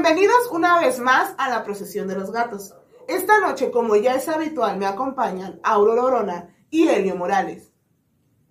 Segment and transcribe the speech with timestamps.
[0.00, 2.72] Bienvenidos una vez más a la procesión de los gatos.
[3.08, 7.72] Esta noche, como ya es habitual, me acompañan Aurora Orona y Elio Morales.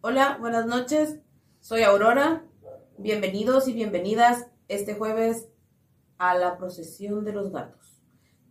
[0.01, 1.19] Hola, buenas noches.
[1.61, 2.43] Soy Aurora.
[2.97, 5.47] Bienvenidos y bienvenidas este jueves
[6.17, 8.01] a la procesión de los gatos.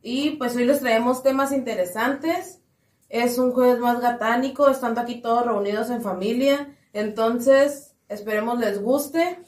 [0.01, 2.63] Y pues hoy les traemos temas interesantes.
[3.11, 6.75] Es un jueves más gatánico, estando aquí todos reunidos en familia.
[6.95, 9.45] Entonces, esperemos les guste.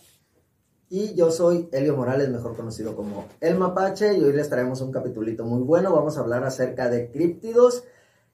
[0.90, 4.90] Y yo soy Elio Morales, mejor conocido como El Mapache, y hoy les traemos un
[4.90, 5.92] capitulito muy bueno.
[5.92, 7.84] Vamos a hablar acerca de críptidos.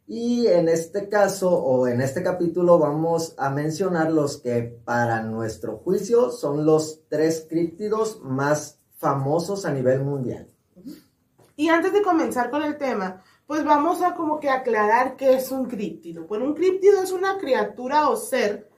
[0.07, 5.79] Y en este caso, o en este capítulo, vamos a mencionar los que para nuestro
[5.79, 10.49] juicio son los tres críptidos más famosos a nivel mundial.
[11.57, 15.51] Y antes de comenzar con el tema, pues vamos a como que aclarar qué es
[15.51, 16.27] un críptido.
[16.27, 18.71] Bueno, un críptido es una criatura o ser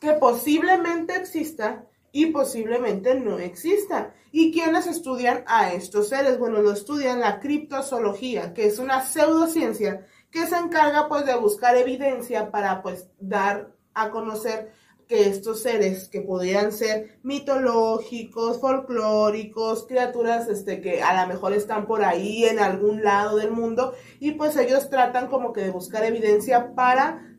[0.00, 4.14] que posiblemente exista y posiblemente no exista.
[4.30, 6.38] ¿Y quiénes estudian a estos seres?
[6.38, 11.76] Bueno, lo estudian la criptozoología, que es una pseudociencia que se encarga pues de buscar
[11.76, 14.72] evidencia para pues dar a conocer
[15.08, 21.86] que estos seres que podrían ser mitológicos, folclóricos, criaturas este, que a lo mejor están
[21.86, 26.04] por ahí en algún lado del mundo y pues ellos tratan como que de buscar
[26.04, 27.37] evidencia para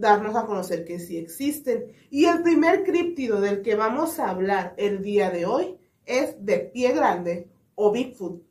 [0.00, 1.92] darnos a conocer que sí existen.
[2.10, 6.58] Y el primer críptido del que vamos a hablar el día de hoy es de
[6.58, 8.42] pie grande o Bigfoot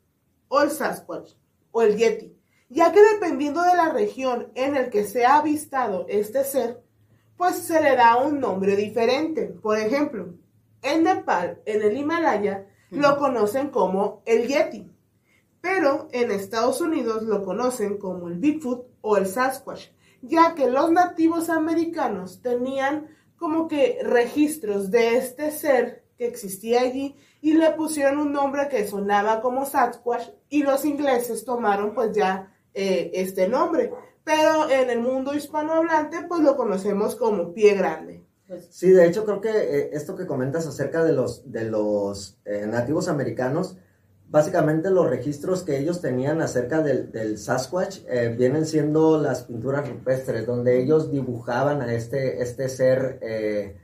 [0.48, 1.34] o el Sasquatch
[1.72, 2.36] o el Yeti,
[2.70, 6.84] ya que dependiendo de la región en el que se ha avistado este ser,
[7.38, 9.48] pues se le da un nombre diferente.
[9.48, 10.34] Por ejemplo,
[10.82, 14.92] en Nepal, en el Himalaya, lo conocen como el Yeti,
[15.62, 19.90] pero en Estados Unidos lo conocen como el Bigfoot o el Sasquatch
[20.22, 27.16] ya que los nativos americanos tenían como que registros de este ser que existía allí
[27.42, 32.54] y le pusieron un nombre que sonaba como Sasquatch y los ingleses tomaron pues ya
[32.74, 33.92] eh, este nombre.
[34.24, 38.24] Pero en el mundo hispanohablante pues lo conocemos como pie grande.
[38.70, 42.66] Sí, de hecho creo que eh, esto que comentas acerca de los, de los eh,
[42.68, 43.78] nativos americanos,
[44.30, 50.46] básicamente los registros que ellos tenían acerca del, Sasquatch eh, vienen siendo las pinturas rupestres,
[50.46, 53.78] donde ellos dibujaban a este, este ser, eh,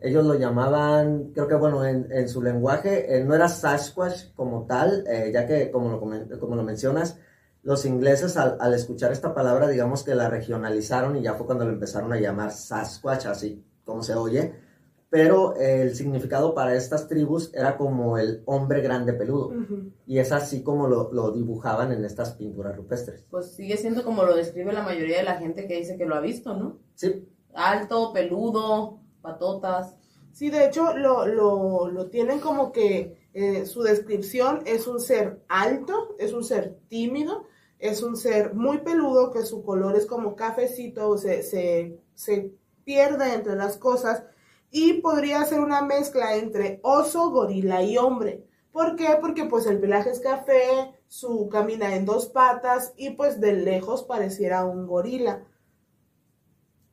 [0.00, 5.04] ellos lo llamaban, creo que bueno, en, su lenguaje, eh, no era Sasquatch como tal,
[5.32, 6.00] ya que como lo,
[6.40, 7.18] como lo mencionas,
[7.62, 11.64] los ingleses al, al, escuchar esta palabra, digamos que la regionalizaron y ya fue cuando
[11.64, 14.52] lo empezaron a llamar Sasquatch, así como se oye
[15.12, 19.52] pero el significado para estas tribus era como el hombre grande peludo.
[20.06, 23.22] Y es así como lo, dibujaban en estas pinturas rupestres.
[23.30, 26.14] Pues sigue siendo como lo describe la mayoría de la gente que dice que lo
[26.14, 26.78] ha visto, ¿no?
[26.94, 27.28] Sí.
[27.52, 29.96] Alto, peludo, patotas.
[30.32, 36.32] Sí, de hecho lo, tienen como que eh, su descripción es un ser alto, es
[36.32, 37.44] un ser tímido,
[37.78, 43.34] es un ser muy peludo, que su color es como cafecito, se, se, se pierde
[43.34, 44.22] entre las cosas
[44.72, 48.48] y podría ser una mezcla entre oso, gorila y hombre.
[48.72, 49.18] ¿Por qué?
[49.20, 54.02] Porque pues el pelaje es café, su camina en dos patas y pues de lejos
[54.02, 55.44] pareciera un gorila.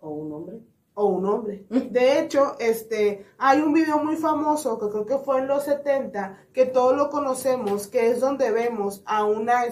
[0.02, 0.60] O un hombre.
[0.94, 1.66] O un hombre.
[1.70, 6.48] De hecho, este, hay un video muy famoso que creo que fue en los 70,
[6.52, 9.64] que todos lo conocemos, que es donde vemos a, una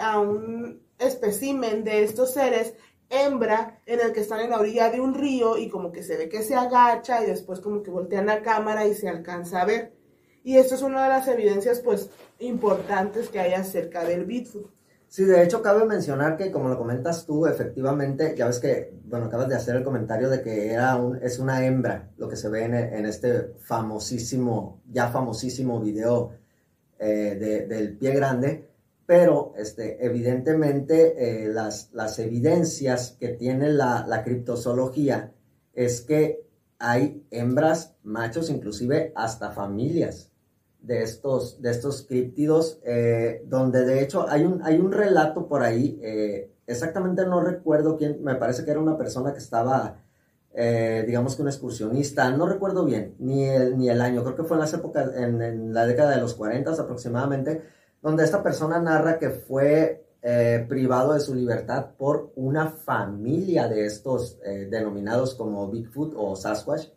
[0.00, 2.74] a un espécimen de estos seres
[3.12, 6.16] hembra en el que están en la orilla de un río y como que se
[6.16, 9.66] ve que se agacha y después como que voltean la cámara y se alcanza a
[9.66, 9.92] ver.
[10.42, 14.70] Y esto es una de las evidencias pues importantes que hay acerca del Bigfoot.
[15.06, 19.26] Sí, de hecho cabe mencionar que como lo comentas tú, efectivamente, ya ves que, bueno,
[19.26, 22.48] acabas de hacer el comentario de que era un, es una hembra lo que se
[22.48, 26.32] ve en, en este famosísimo, ya famosísimo video
[26.98, 28.71] eh, de, del pie grande
[29.06, 35.32] pero este, evidentemente eh, las, las, evidencias que tiene la, la criptozoología
[35.74, 36.46] es que
[36.78, 40.30] hay hembras, machos, inclusive hasta familias
[40.80, 45.62] de estos, de estos críptidos, eh, donde de hecho hay un, hay un relato por
[45.62, 49.98] ahí, eh, exactamente no recuerdo quién, me parece que era una persona que estaba,
[50.54, 54.56] digamos que un excursionista, no recuerdo bien, ni el, ni el año, creo que fue
[54.56, 57.62] en las épocas, en, en la década de los 40 aproximadamente,
[58.02, 63.86] donde esta persona narra que fue eh, privado de su libertad por una familia de
[63.86, 66.88] estos eh, denominados como Bigfoot o Sasquatch,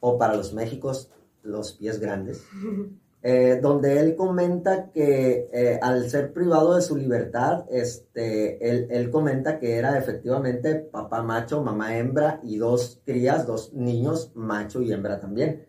[0.00, 1.10] o para los Méxicos,
[1.42, 2.44] los pies grandes,
[3.22, 9.58] eh, donde él comenta que al ser privado de su libertad, este, él, él, comenta
[9.58, 15.20] que era efectivamente papá macho, mamá hembra y dos crías, dos niños, macho y hembra
[15.20, 15.67] también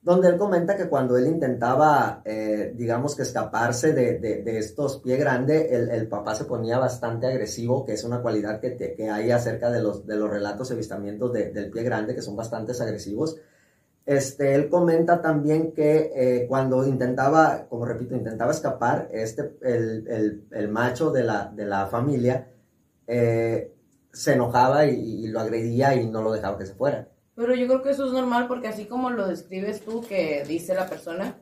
[0.00, 5.16] donde él comenta que cuando él intentaba, eh, digamos que escaparse de, de, estos pie
[5.16, 9.30] grande, el, el, papá se ponía bastante agresivo, que es una cualidad que, que hay
[9.30, 13.36] acerca de los, de los relatos y avistamientos del pie grande, que son bastante agresivos.
[14.08, 20.68] Este, él comenta también que eh, cuando intentaba, como repito, intentaba escapar, este, el, el,
[20.70, 22.48] macho de la, de la familia
[23.06, 23.70] eh,
[24.10, 27.06] se enojaba y, lo agredía y no lo dejaba que se fuera.
[27.38, 30.74] Pero yo creo que eso es normal porque así como lo describes tú, que dice
[30.74, 31.38] la persona,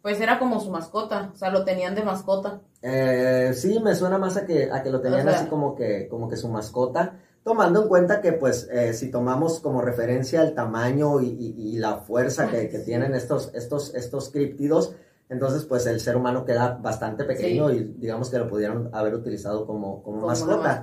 [0.00, 2.62] pues era como su mascota, o sea, lo tenían de mascota.
[2.80, 6.30] Eh, sí, me suena más a que, a que lo tenían así como que, como
[6.30, 11.20] que su mascota, tomando en cuenta que pues eh, si tomamos como referencia el tamaño
[11.20, 14.94] y, y, la fuerza que, que, tienen estos, estos, estos críptidos,
[15.28, 19.66] entonces pues el ser humano queda bastante pequeño y digamos que lo pudieron haber utilizado
[19.66, 20.82] como, como, mascota.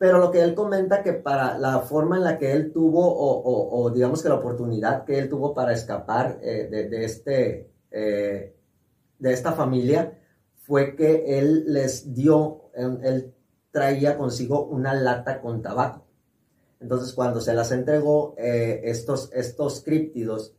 [0.00, 3.90] Pero lo que él comenta que para la forma en la que él tuvo, o,
[3.90, 8.56] digamos que la oportunidad que él tuvo para escapar eh, de, de, este, eh,
[9.18, 10.18] de esta familia,
[10.54, 13.34] fue que él les dio, él
[13.70, 16.06] traía consigo una lata con tabaco.
[16.80, 20.54] Entonces cuando se las entregó, eh, estos, estos críptidos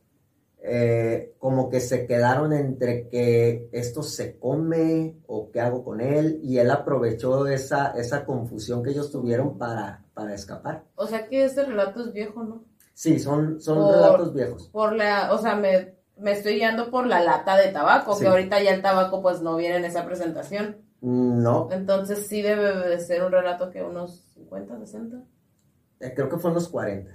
[0.64, 6.40] eh, como que se quedaron entre que esto se come o qué hago con él
[6.44, 10.84] y él aprovechó esa, esa confusión que ellos tuvieron para, para escapar.
[10.96, 12.64] O sea que este relato es viejo, ¿no?
[12.94, 14.68] Sí, son, son relatos viejos.
[14.68, 18.62] Por la, o sea, me, me estoy guiando por la lata de tabaco, que ahorita
[18.62, 20.78] ya el tabaco pues no viene en esa presentación.
[21.02, 21.70] No.
[21.72, 25.24] Entonces sí debe de ser un relato que unos 50, 60.
[26.02, 27.12] Eh, creo que fue unos 40.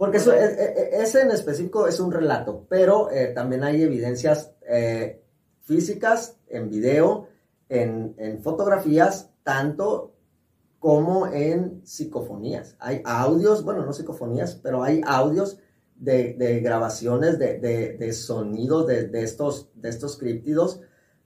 [0.00, 4.54] Porque e, e, e, ese en específico es un relato, pero eh, también hay evidencias
[4.66, 5.22] eh,
[5.60, 7.28] físicas en video,
[7.68, 10.14] en, fotografías, tanto
[10.78, 12.76] como en psicofonías.
[12.78, 15.58] Hay audios, bueno, no psicofonías, pero hay audios
[15.96, 20.80] de, grabaciones de, sonidos de, estos, de críptidos,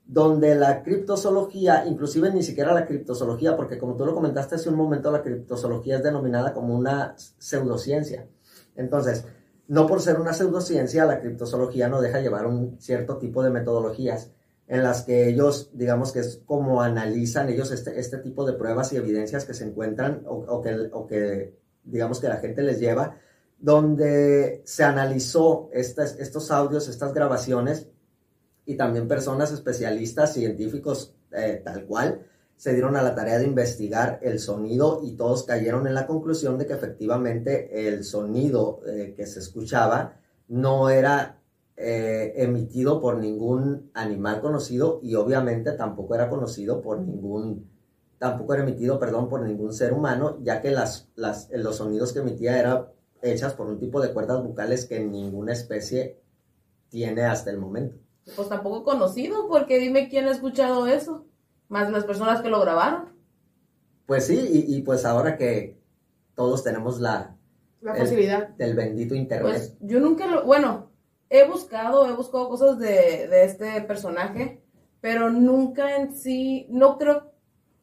[0.05, 4.75] donde la criptozoología, inclusive ni siquiera la criptozoología, porque como tú lo comentaste hace un
[4.75, 8.27] momento, la criptozoología es denominada como una pseudociencia.
[8.77, 9.25] Entonces,
[9.69, 14.31] no por ser una pseudociencia, la criptozoología no deja llevar un cierto tipo de metodologías
[14.67, 18.93] en las que ellos, digamos que es como analizan ellos este, este tipo de pruebas
[18.93, 21.55] y evidencias que se encuentran o, que, o que,
[21.85, 23.19] digamos que la gente les lleva,
[23.59, 27.89] donde se analizó estos audios, estas grabaciones
[28.67, 34.19] y también personas especialistas, científicos eh, tal cual, se dieron a la tarea de investigar
[34.23, 39.27] el sonido y todos cayeron en la conclusión de que efectivamente el sonido eh, que
[39.27, 40.17] se escuchaba
[40.49, 41.41] no era
[41.77, 47.69] eh, emitido por ningún animal conocido y obviamente tampoco era conocido por ningún,
[48.19, 52.21] tampoco era emitido, perdón, por ningún ser humano, ya que las, las, los sonidos que
[52.21, 52.87] emitía eran
[53.23, 56.21] hechas por un tipo de cuerdas bucales que ninguna especie
[56.89, 57.97] tiene hasta el momento.
[58.37, 61.27] Pues tampoco conocido, porque dime quién ha escuchado eso
[61.75, 63.13] más las personas que lo grabaron.
[64.07, 65.77] Pues sí, y, pues ahora que
[66.37, 67.37] todos tenemos la,
[67.81, 69.51] la facilidad del bendito internet.
[69.51, 70.93] Pues yo nunca lo, bueno,
[71.31, 74.63] he buscado, he buscado cosas de, de este personaje,
[75.01, 77.33] pero nunca en sí, no creo,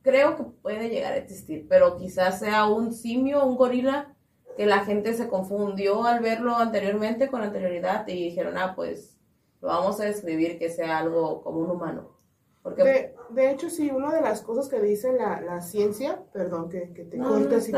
[0.04, 4.16] creo que puede llegar a existir, pero quizás sea un simio, un gorila,
[4.56, 9.18] que la gente se confundió al verlo anteriormente con anterioridad y dijeron, ah, pues
[9.60, 12.21] lo vamos a describir que sea algo como un humano.
[12.64, 16.94] De, de, hecho, sí, una de las cosas que dice la, la ciencia, perdón que,
[16.94, 17.72] que te no, cuente así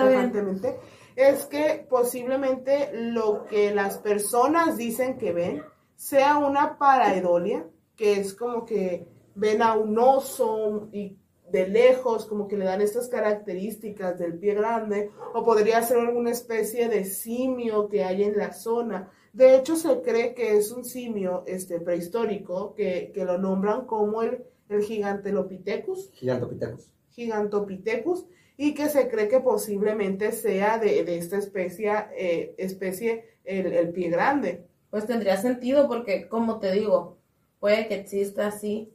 [1.15, 5.63] es que posiblemente lo que las personas dicen que ven
[5.95, 11.17] sea una paraedolia, que es como que ven a un oso y
[11.49, 16.31] de lejos, como que le dan estas características del pie grande, o podría ser alguna
[16.31, 19.11] especie de simio que hay en la zona.
[19.33, 24.23] De hecho, se cree que es un simio este, prehistórico, que, que lo nombran como
[24.23, 26.11] el el Gigantelopithecus.
[26.13, 26.91] Gigantopithecus.
[27.11, 28.25] Gigantopithecus,
[28.57, 34.67] y que se cree que posiblemente sea de, esta especie, eh, especie el, pie grande.
[34.89, 37.17] Pues tendría sentido porque, como te digo,
[37.59, 38.93] puede que exista así,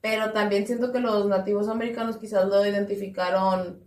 [0.00, 3.84] pero también siento que los nativos americanos quizás lo identificaron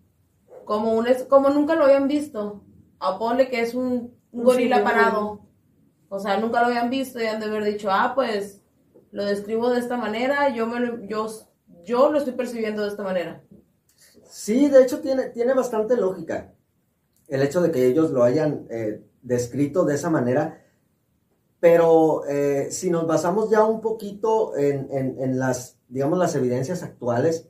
[0.66, 2.64] como un como nunca lo habían visto.
[3.00, 5.42] Apone que es un, gorila parado.
[6.10, 8.59] O sea, nunca lo habían visto y han de haber dicho, ah, pues
[9.12, 11.28] lo describo de esta manera, yo, me yo,
[11.84, 13.44] yo lo estoy percibiendo de esta manera.
[14.30, 16.54] Sí, de hecho tiene, tiene bastante lógica
[17.30, 20.64] el hecho de que ellos lo hayan eh, descrito de esa manera,
[21.60, 27.48] pero eh, si nos basamos ya un poquito en, en, las, digamos, las evidencias actuales,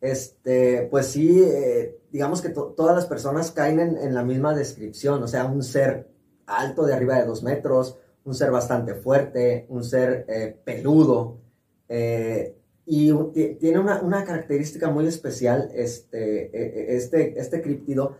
[0.00, 5.22] este, pues sí, eh, digamos que todas las personas caen en, en, la misma descripción,
[5.22, 6.08] o sea, un ser
[6.46, 11.38] alto de arriba de dos metros, un ser bastante fuerte, un ser eh, peludo,
[11.88, 13.12] eh, y
[13.60, 18.16] tiene una, una, característica muy especial, este, e, e, este, este criptido,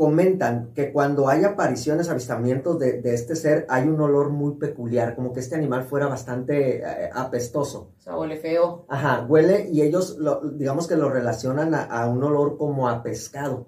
[0.00, 5.14] comentan que cuando hay apariciones, avistamientos de, de, este ser, hay un olor muy peculiar,
[5.14, 7.90] como que este animal fuera bastante eh, apestoso.
[7.98, 8.86] O sea, huele feo.
[8.88, 13.02] Ajá, huele y ellos, lo, digamos que lo relacionan a, a, un olor como a
[13.02, 13.66] pescado.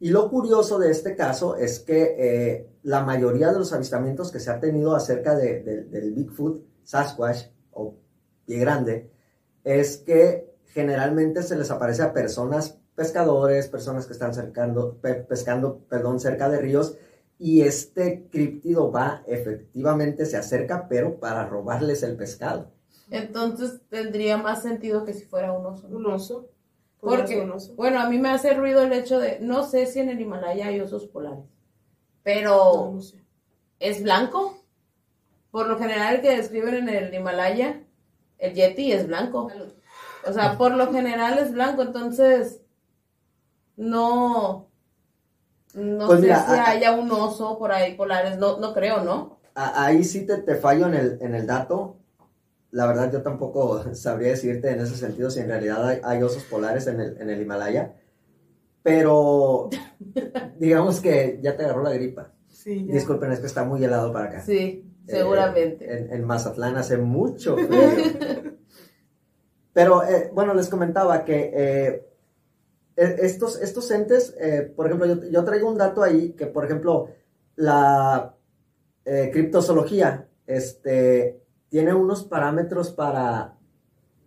[0.00, 4.40] Y lo curioso de este caso es que eh, la mayoría de los avistamientos que
[4.40, 7.96] se ha tenido acerca de, de, del Bigfoot, Sasquatch o
[8.46, 9.10] Pie Grande,
[9.62, 15.80] es que generalmente se les aparece a personas pescadores, personas que están cercando, pe, pescando
[15.88, 16.96] perdón, cerca de ríos
[17.38, 22.70] y este críptido va, efectivamente se acerca, pero para robarles el pescado.
[23.10, 25.88] Entonces tendría más sentido que si fuera un oso.
[25.88, 26.50] Un oso.
[27.00, 30.20] Porque, bueno, a mí me hace ruido el hecho de, no sé si en el
[30.20, 31.44] Himalaya hay osos polares,
[32.22, 33.18] pero No, no sé.
[33.78, 34.58] es blanco.
[35.50, 37.82] Por lo general el que describen en el Himalaya,
[38.38, 39.50] el Yeti es blanco.
[40.26, 42.60] O sea, por lo general es blanco, entonces
[43.76, 44.68] no,
[45.74, 49.02] no Pues sé mira, si a- haya un oso por ahí polares, no, no creo,
[49.02, 49.40] ¿no?
[49.54, 51.99] A- ahí sí te, te fallo en el, en el dato.
[52.72, 56.44] La verdad yo tampoco sabría decirte en ese sentido si en realidad hay, hay osos
[56.44, 57.94] polares en el, en el Himalaya.
[58.82, 59.68] Pero
[60.58, 62.32] digamos que ya te agarró la gripa.
[62.48, 62.94] Sí, ya.
[62.94, 64.40] Disculpen, es que está muy helado para acá.
[64.42, 65.98] Sí, Eh, seguramente.
[65.98, 68.58] en, en Mazatlán hace mucho frío.
[69.72, 72.06] Pero eh, bueno, les comentaba que eh,
[72.96, 74.34] e- estos, estos entes,
[74.76, 77.08] por ejemplo, yo, yo traigo un dato ahí que, por ejemplo,
[77.56, 78.34] la
[79.04, 81.39] criptozoología este,
[81.70, 83.54] tiene unos parámetros para,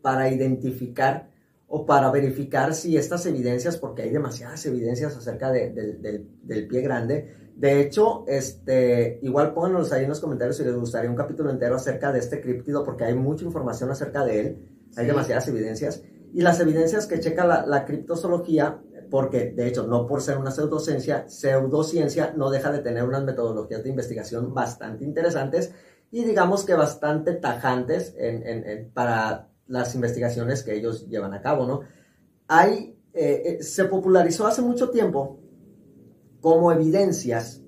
[0.01, 1.29] para identificar
[1.67, 6.67] o para verificar si estas evidencias, porque hay demasiadas evidencias acerca de- del- del- del
[6.67, 11.15] pie grande, de hecho, este, igual pónganos ahí en los comentarios si les gustaría un
[11.15, 14.57] capítulo entero acerca de este críptido, porque hay mucha información acerca de él,
[14.95, 15.11] hay Sí.
[15.11, 16.01] demasiadas evidencias,
[16.33, 18.79] y las evidencias que checa la, la criptozoología,
[19.11, 23.83] porque de hecho, no por ser una pseudociencia, pseudociencia no deja de tener unas metodologías
[23.83, 25.71] de investigación bastante interesantes
[26.13, 31.41] y digamos que bastante tajantes en- en- en- para las investigaciones que ellos llevan a
[31.41, 31.81] cabo, ¿no?
[32.47, 35.39] Hay, eh, eh, se popularizó hace mucho tiempo
[36.39, 37.63] como evidencias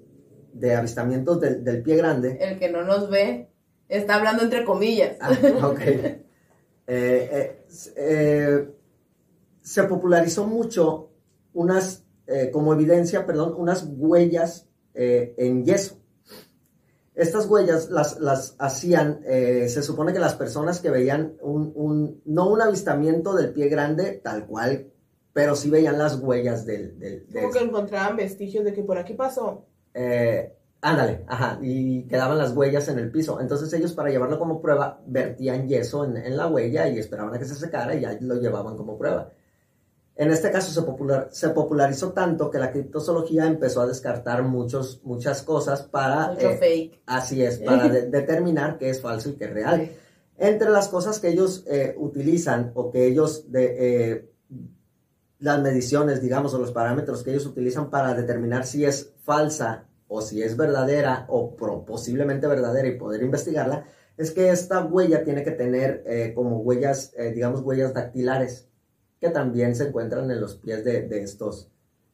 [0.54, 2.38] de avistamientos del, del pie grande.
[2.40, 3.50] El que no nos ve
[3.90, 5.18] está hablando entre comillas.
[5.20, 5.32] Ah,
[5.68, 5.80] ok.
[6.88, 7.66] Eh, eh,
[7.98, 8.70] eh,
[9.62, 11.10] se popularizó mucho
[11.52, 12.06] unas,
[12.54, 16.05] como evidencia, perdón, unas huellas en yeso.
[17.16, 22.22] Estas huellas las, las hacían, eh, se supone que las personas que veían un, un-
[22.26, 24.88] no un avistamiento del pie grande tal cual,
[25.34, 28.98] pero sí veían las huellas del, del, de Como que encontraban vestigios de que por
[28.98, 29.66] aquí pasó.
[29.94, 33.40] eh, ándale, ajá, y quedaban las huellas en el piso.
[33.42, 37.40] Entonces ellos para llevarlo como prueba vertían yeso en, en la huella y esperaban a
[37.40, 39.32] que se secara y ya lo llevaban como prueba.
[40.18, 45.02] En este caso se, popular, se popularizó tanto que la criptozoología empezó a descartar muchos,
[45.04, 46.30] muchas cosas para...
[46.32, 47.02] Mucho eh, fake.
[47.06, 49.92] Así es, para de- determinar qué es falso y qué es real.
[50.38, 53.76] Entre las cosas que ellos eh, utilizan o que ellos, de,
[54.14, 54.30] eh,
[55.40, 60.22] las mediciones, digamos, o los parámetros que ellos utilizan para determinar si es falsa o
[60.22, 63.86] si es verdadera o pro- posiblemente verdadera y poder investigarla,
[64.18, 68.70] es que esta huella tiene que tener como huellas, digamos, huellas dactilares,
[69.20, 71.70] que también se encuentran en los pies de, de estos,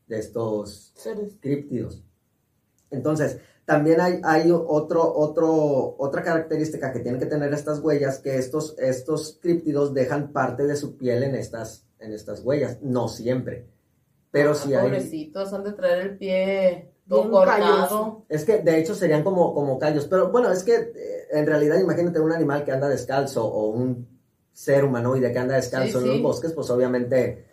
[0.07, 1.37] de estos Seres.
[1.39, 2.03] críptidos.
[2.89, 8.37] Entonces, también hay, hay otro, otro, otra característica que tienen que tener estas huellas, que
[8.37, 13.67] estos, estos críptidos dejan parte de su piel en estas, en estas huellas, no siempre,
[14.29, 14.83] pero Ah, sí hay...
[14.83, 18.25] Pobrecitos, han de traer el pie todo cortado.
[18.29, 21.79] Es que de hecho serían como, como callos, pero bueno, es que eh, en realidad
[21.79, 24.10] imagínate un animal que anda descalzo o un
[24.65, 27.45] ser humanoide que anda descalzo Sí, en los bosques, pues obviamente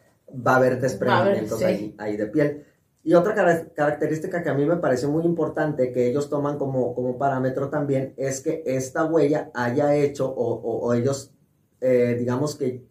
[0.47, 2.65] va a haber desprendimientos ahí, ahí de piel.
[3.03, 6.95] Y otra cara- característica que a mí me pareció muy importante que ellos toman como,
[6.95, 11.33] como parámetro también es que esta huella haya hecho o, o- o ellos,
[11.81, 12.85] eh, digamos que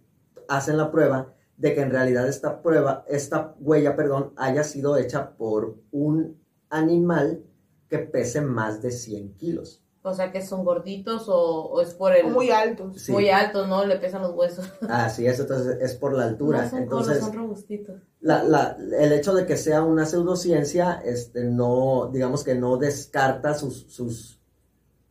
[0.48, 5.32] hacen la prueba de que en realidad esta prueba, esta huella, perdón, haya sido hecha
[5.38, 7.44] por un animal
[7.88, 9.84] que pese más de 100 kilos.
[10.04, 12.28] O sea, que son gorditos o, o es por el...
[12.28, 13.02] O muy altos.
[13.02, 13.12] Sí.
[13.12, 13.84] muy altos, ¿no?
[13.86, 14.70] Le pesan los huesos.
[14.90, 16.64] Así es, entonces es por la altura.
[16.64, 18.02] No son entonces, son robustitos.
[18.22, 23.54] la- la- el hecho de que sea una pseudociencia, este, no, digamos que no descarta
[23.54, 24.40] sus, sus,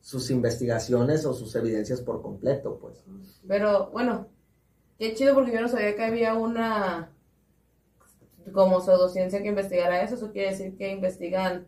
[0.00, 3.04] sus investigaciones o sus evidencias por completo, pues.
[3.46, 4.28] Pero bueno,
[4.98, 7.10] qué chido porque yo no sabía que había una
[8.52, 10.14] como pseudociencia que investigara eso.
[10.14, 11.66] Eso quiere decir que investigan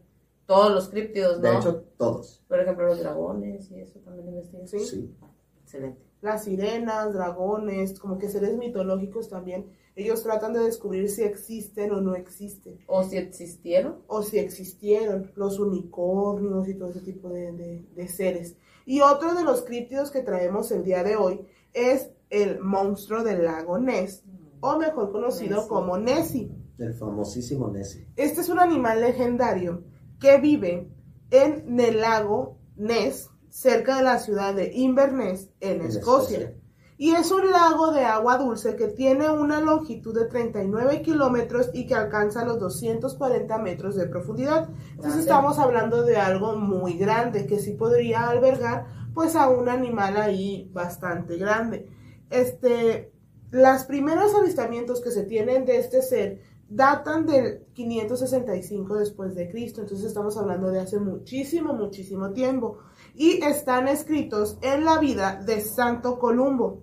[0.48, 1.48] todos los críptidos, ¿no?
[1.50, 2.42] De hecho, todos.
[2.48, 4.66] Por ejemplo, los dragones y eso también investigan.
[4.66, 4.78] Sí.
[4.80, 5.14] Sí.
[5.62, 6.00] Excelente.
[6.22, 9.66] Las sirenas, dragones, como que seres mitológicos también.
[9.94, 12.78] Ellos tratan de descubrir si existen o no existen.
[12.86, 13.96] O si existieron.
[14.06, 18.56] o si existieron los unicornios y todo ese tipo de, de- de seres.
[18.86, 23.44] Y otro de los críptidos que traemos el día de hoy es el monstruo del
[23.44, 24.24] lago Ness,
[24.60, 25.68] o mejor conocido Nessie.
[25.68, 26.50] como Nessie.
[26.78, 28.06] El famosísimo Nessie.
[28.16, 29.82] Este es un animal legendario
[30.20, 30.88] que vive
[31.30, 36.38] en el lago Ness, cerca de la ciudad de Inverness, en, En Escocia.
[36.38, 36.54] Escocia.
[37.00, 41.86] Y es un lago de agua dulce que tiene una longitud de 39 kilómetros y
[41.86, 44.68] que alcanza los 240 metros de profundidad.
[44.68, 45.20] Entonces Grande.
[45.20, 50.68] estamos hablando de algo muy grande que sí podría albergar pues a un animal ahí
[50.72, 51.86] bastante grande.
[52.30, 53.12] Este,
[53.50, 59.80] los primeros avistamientos que se tienen de este ser datan del 565 después de Cristo,
[59.80, 62.78] entonces estamos hablando de hace muchísimo, muchísimo tiempo.
[63.14, 66.82] Y están escritos en la vida de Santo Columbo,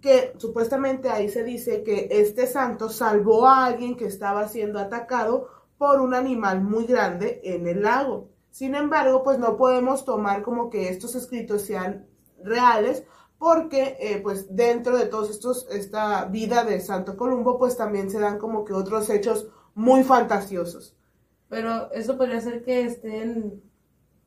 [0.00, 5.48] que supuestamente ahí se dice que este santo salvó a alguien que estaba siendo atacado
[5.78, 8.30] por un animal muy grande en el lago.
[8.50, 12.06] Sin embargo, pues no podemos tomar como que estos escritos sean
[12.42, 13.04] reales
[13.40, 18.20] porque eh, pues dentro de todos estos, esta vida de Santo Columbo, pues también se
[18.20, 20.94] dan como que otros hechos muy fantasiosos.
[21.48, 23.62] Pero eso podría ser que estén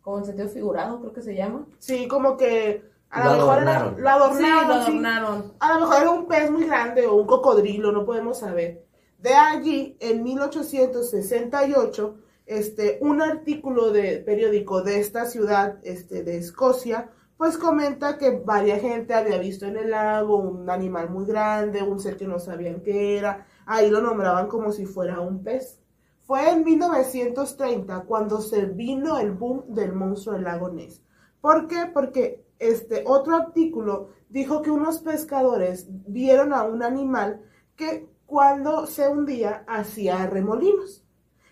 [0.01, 1.67] como en sentido figurado, creo que se llama.
[1.77, 4.91] Sí, como que a Lo lo mejor era- lo adornaron, sí, lo sí.
[4.91, 5.53] adornaron.
[5.60, 8.84] A lo mejor era un pez muy grande o un cocodrilo, no podemos saber.
[9.20, 12.17] De allí, en 1868,
[12.48, 18.81] este, un artículo de periódico de esta ciudad este, de Escocia, pues comenta que varias
[18.81, 22.81] gente había visto en el lago un animal muy grande, un ser que no sabían
[22.81, 23.47] qué era.
[23.65, 25.79] Ahí lo nombraban como si fuera un pez.
[26.21, 31.01] Fue en 1930 cuando se vino el boom del monstruo del lago Ness.
[31.41, 31.89] ¿Por qué?
[31.93, 37.41] Porque este otro artículo dijo que unos pescadores vieron a un animal
[37.75, 41.03] que cuando se hundía hacía remolinos.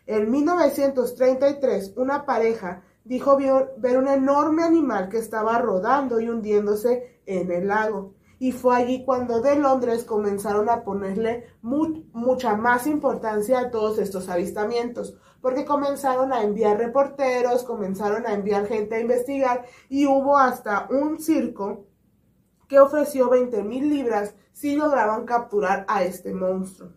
[0.06, 3.38] En 1933 una pareja dijo
[3.78, 8.14] ver un enorme animal que estaba rodando y hundiéndose en el lago.
[8.40, 14.00] Y fue allí cuando de Londres comenzaron a ponerle mu- mucha más importancia a todos
[14.00, 20.38] estos avistamientos, porque comenzaron a enviar reporteros, comenzaron a enviar gente a investigar y hubo
[20.38, 21.86] hasta un circo
[22.68, 26.94] que ofreció 20 mil libras si lograban capturar a este monstruo.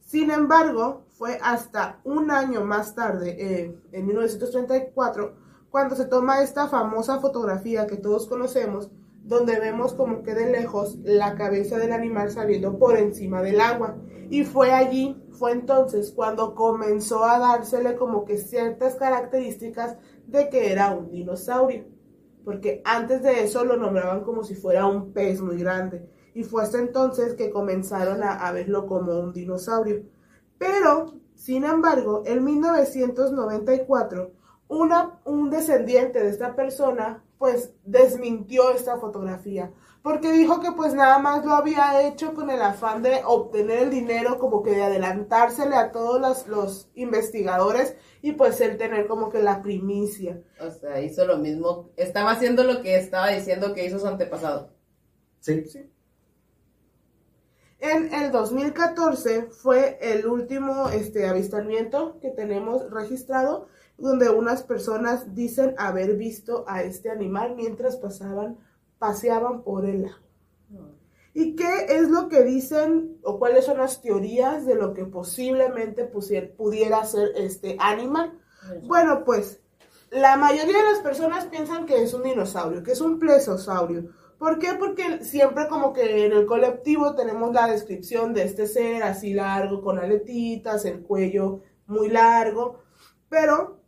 [0.00, 5.34] Sin embargo, fue hasta un año más tarde, eh, en 1934,
[5.68, 8.88] cuando se toma esta famosa fotografía que todos conocemos,
[9.24, 13.96] donde vemos como que de lejos la cabeza del animal saliendo por encima del agua.
[14.30, 19.96] Y fue allí, fue entonces cuando comenzó a dársele como que ciertas características
[20.28, 21.84] de que era un dinosaurio.
[22.44, 26.08] Porque antes de eso lo nombraban como si fuera un pez muy grande.
[26.32, 30.04] Y fue hasta entonces que comenzaron a, a verlo como un dinosaurio.
[30.58, 34.32] Pero, sin embargo, en 1994,
[34.68, 39.72] una, un descendiente de esta persona, pues, desmintió esta fotografía.
[40.02, 43.90] Porque dijo que pues nada más lo había hecho con el afán de obtener el
[43.90, 49.28] dinero, como que de adelantársele a todos los, los investigadores y pues él tener como
[49.28, 50.40] que la primicia.
[50.60, 51.90] O sea, hizo lo mismo.
[51.96, 54.70] Estaba haciendo lo que estaba diciendo que hizo su antepasado.
[55.40, 55.64] Sí.
[57.80, 65.74] En el 2014 fue el último este, avistamiento que tenemos registrado, donde unas personas dicen
[65.78, 68.58] haber visto a este animal mientras pasaban,
[68.98, 70.18] paseaban por el lago.
[71.34, 76.10] ¿Y qué es lo que dicen o cuáles son las teorías de lo que posiblemente
[76.10, 78.32] pusier- pudiera ser este animal?
[78.88, 79.60] Bueno, pues
[80.10, 84.10] la mayoría de las personas piensan que es un dinosaurio, que es un plesiosaurio.
[84.38, 84.74] ¿Por qué?
[84.78, 89.82] Porque siempre como que en el colectivo tenemos la descripción de este ser así largo,
[89.82, 92.78] con aletitas, el cuello muy largo,
[93.28, 93.80] pero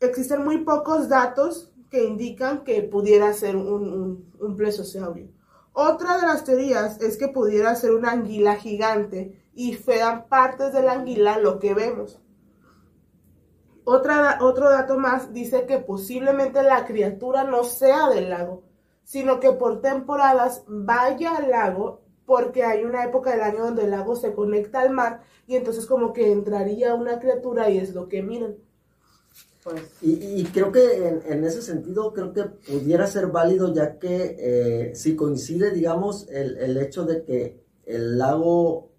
[0.00, 5.28] existen muy pocos datos que indican que pudiera ser un, un, plesiosaurio.
[5.72, 10.82] Otra de las teorías es que pudiera ser una anguila gigante y fueran partes de
[10.82, 12.20] la anguila lo que vemos.
[13.84, 18.62] Otra, otro dato más dice que posiblemente la criatura no sea del lago,
[19.04, 23.90] sino que por temporadas vaya al lago porque hay una época del año donde el
[23.90, 28.08] lago se conecta al mar y entonces como que entraría una criatura y es lo
[28.08, 28.56] que miran.
[29.62, 33.98] Pues, Y, y creo que en, en ese sentido, creo que pudiera ser válido ya
[33.98, 38.92] que eh, si coincide, digamos, el, el hecho de que el lago,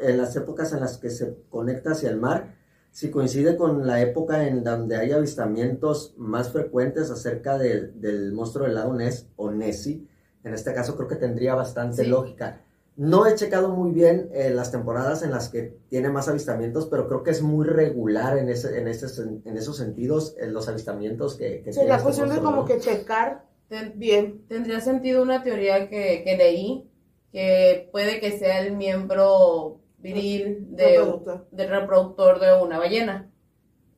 [0.00, 2.54] en las épocas en las que se conecta hacia el mar,
[2.92, 8.66] si coincide con la época en donde hay avistamientos más frecuentes acerca del, del monstruo
[8.66, 10.06] del lago Ness o Nessie.
[10.44, 12.08] En este caso creo que tendría bastante Sí.
[12.10, 12.60] lógica.
[12.94, 17.08] No he checado muy bien eh, las temporadas en las que tiene más avistamientos, pero
[17.08, 19.06] creo que es muy regular en, ese, en, ese,
[19.46, 23.46] en esos sentidos eh, los avistamientos que, que Sería este cuestión de como que checar
[23.68, 24.44] Ten- bien.
[24.48, 26.90] Tendría sentido una teoría que, que leí,
[27.32, 31.46] que puede que sea el miembro viril de, Reproductor.
[31.50, 33.30] del reproductor de una ballena.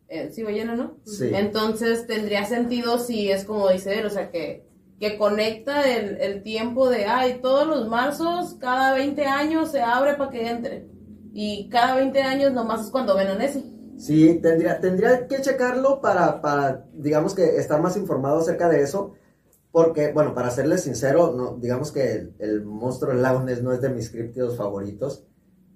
[0.08, 0.98] Eh, sí, ballena, ¿no?
[1.04, 1.30] Sí.
[1.32, 4.66] Entonces tendría sentido si es como dice él, o sea, que,
[5.00, 10.14] que conecta el, el tiempo de, ay, todos los marzos, cada 20 años se abre
[10.14, 10.86] para que entre.
[11.32, 13.64] Y cada 20 años nomás es cuando ven a Nessie.
[13.96, 19.14] Sí, tendría, tendría que checarlo para, para, digamos que estar más informado acerca de eso.
[19.72, 23.72] Porque, bueno, para serles sincero, no, digamos que el, el monstruo del lago Ness no
[23.72, 25.24] es de mis críptidos favoritos.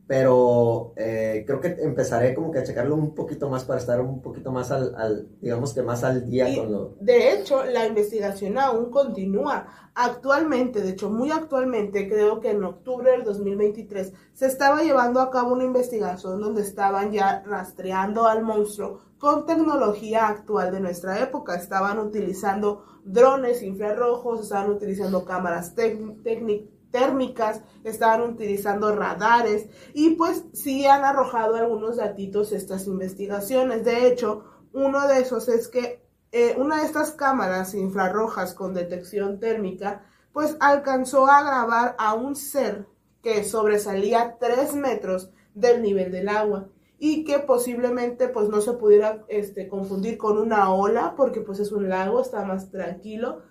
[0.09, 4.23] Pero eh, creo que empezaré como que a checarlo un poquito más para estar un
[4.23, 6.95] poquito más al, al digamos que más al día Y, con lo...
[6.99, 9.67] de hecho, la investigación aún continúa.
[9.95, 15.31] Actualmente, de hecho, muy actualmente, creo que en octubre del 2023, se estaba llevando a
[15.31, 21.55] cabo una investigación donde estaban ya rastreando al monstruo con tecnología actual de nuestra época.
[21.55, 30.87] Estaban utilizando drones infrarrojos, estaban utilizando cámaras técnicas térmicas, estaban utilizando radares y pues sí
[30.87, 33.85] han arrojado algunos datitos estas investigaciones.
[33.85, 39.41] De hecho, uno de esos es que eh, una de estas cámaras infrarrojas con detección
[39.41, 42.87] térmica pues alcanzó a grabar a un ser
[43.23, 49.25] que sobresalía 3 metros del nivel del agua y que posiblemente pues no se pudiera
[49.29, 53.43] este, confundir con una ola porque pues es un lago, está más tranquilo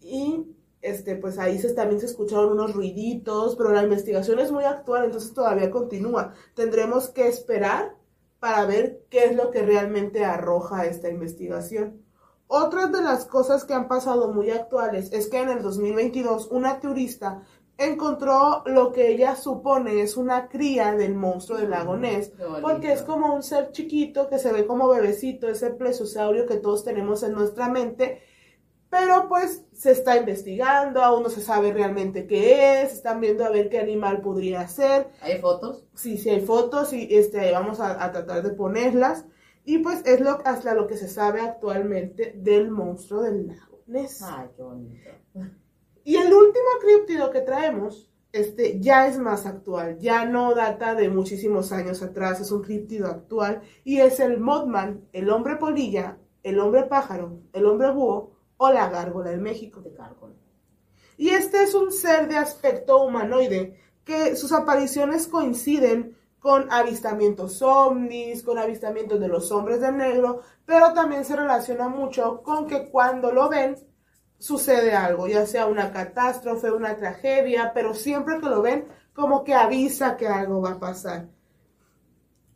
[0.00, 0.53] y
[0.84, 5.06] este, pues ahí se, también se escucharon unos ruiditos, pero la investigación es muy actual,
[5.06, 6.34] entonces todavía continúa.
[6.54, 7.96] Tendremos que esperar
[8.38, 12.02] para ver qué es lo que realmente arroja esta investigación.
[12.46, 16.78] Otras de las cosas que han pasado muy actuales es que en el 2022 una
[16.78, 17.42] turista
[17.78, 22.62] encontró lo que ella supone es una cría del monstruo del lago Ness, Qué bonito.
[22.62, 26.84] porque es como un ser chiquito que se ve como bebecito, ese plesiosaurio que todos
[26.84, 28.20] tenemos en nuestra mente,
[28.94, 33.50] pero pues se está investigando, aún no se sabe realmente qué es, están viendo a
[33.50, 35.84] ver qué animal podría ser, ¿Hay fotos?
[35.94, 39.24] sí, sí hay fotos y este, vamos a, a tratar de ponerlas,
[39.64, 44.22] y pues es lo, hasta lo que se sabe actualmente del monstruo del lago Ness.
[44.22, 45.10] Ay, qué bonito.
[46.04, 51.08] Y el último críptido que traemos, este, ya es más actual, ya no data de
[51.08, 56.60] muchísimos años atrás, es un críptido actual, y es el Mothman, el hombre polilla, el
[56.60, 59.80] hombre pájaro, el hombre búho o la gárgola de México.
[59.82, 60.30] Te cargo.
[61.16, 68.42] Y este es un ser de aspecto humanoide, que sus apariciones coinciden con avistamientos ovnis,
[68.42, 73.32] con avistamientos de los hombres de negro, pero también se relaciona mucho con que cuando
[73.32, 73.76] lo ven
[74.38, 79.54] sucede algo, ya sea una catástrofe, una tragedia, pero siempre que lo ven como que
[79.54, 81.28] avisa que algo va a pasar.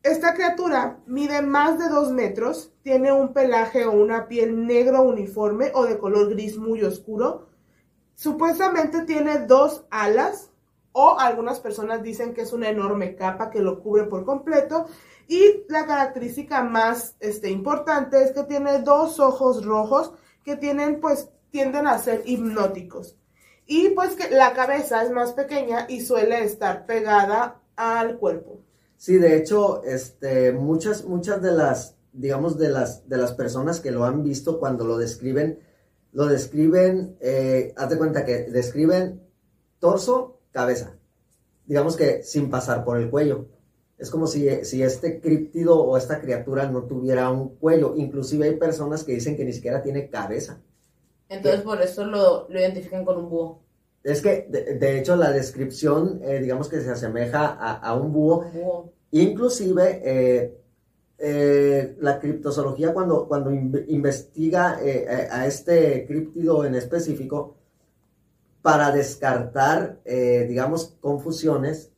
[0.09, 5.71] Esta criatura mide más de dos metros, tiene un pelaje o una piel negro uniforme
[5.75, 7.51] o de color gris muy oscuro.
[8.15, 10.51] Supuestamente tiene dos alas
[10.93, 14.87] o algunas personas dicen que es una enorme capa que lo cubre por completo.
[15.27, 21.29] Y la característica más este, importante es que tiene dos ojos rojos que tienen pues
[21.51, 23.19] tienden a ser hipnóticos.
[23.67, 28.63] Y pues que la cabeza es más pequeña y suele estar pegada al cuerpo.
[28.99, 33.93] Sí, de hecho, este, muchas, muchas de las, digamos, de las, de las personas que
[33.93, 35.61] lo han visto cuando lo describen,
[36.13, 39.23] lo describen, eh, de cuenta que describen
[39.79, 40.99] torso, cabeza,
[41.65, 43.47] digamos que sin pasar por el cuello.
[43.99, 47.95] Es como si, si este críptido o esta criatura no tuviera un cuello.
[47.97, 50.61] Inclusive hay personas que dicen que ni siquiera tiene cabeza.
[51.29, 53.63] Entonces por eso lo, lo identifican con un búho.
[54.03, 58.13] Es que, de, de hecho, la descripción, eh, digamos que se asemeja a, a un
[58.13, 58.93] búho.
[59.11, 60.59] Inclusive, eh,
[61.19, 67.57] eh, la criptozoología cuando, cuando in- investiga a este críptido en específico,
[68.63, 71.91] para descartar, digamos, confusiones,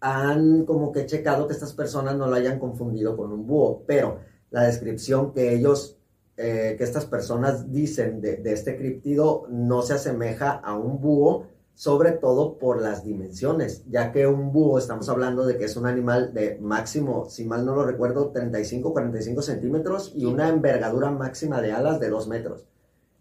[0.00, 4.18] han como que checado que estas personas no lo hayan confundido con un búho, pero
[4.50, 5.98] la descripción que ellos,
[6.42, 11.46] eh, que estas personas dicen de, de este críptido no se asemeja a un búho,
[11.74, 15.86] sobre todo por las dimensiones, ya que un búho, estamos hablando de que es un
[15.86, 21.60] animal de máximo, si mal no lo recuerdo, 35, 45 centímetros y una envergadura máxima
[21.60, 22.66] de alas de 2 metros.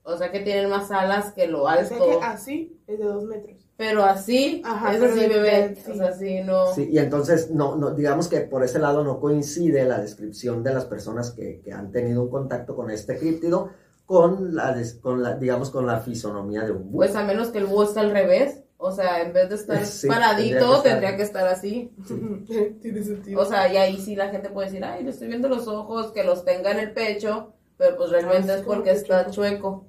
[0.04, 1.88] O O sea que tienen más alas que lo O alto.
[1.88, 3.69] sea que así es de dos metros.
[3.80, 5.76] Pero así, Ajá, es pero así, bebé.
[5.84, 5.92] sí.
[5.92, 6.74] O sea, así no.
[6.76, 10.74] Sí, y entonces, no, no, digamos que por ese lado no coincide la descripción de
[10.74, 13.70] las personas que, que han tenido un contacto con este críptido
[14.06, 16.98] con la, des- con la, digamos, con la fisonomía de un búho.
[16.98, 18.64] Pues a menos que el búho esté al revés.
[18.82, 21.92] O sea, en vez de estar Sí, paradito, tendría que estar- tendría que estar así.
[22.82, 23.42] Tiene sentido.
[23.42, 26.12] O sea, y ahí sí la gente puede decir, ay, le estoy viendo los ojos,
[26.12, 28.98] que los tenga en el pecho, pero pues realmente Ah, es sí, como porque que
[28.98, 29.86] está chueco.